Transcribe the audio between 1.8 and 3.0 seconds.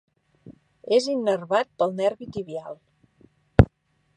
pel nervi tibial.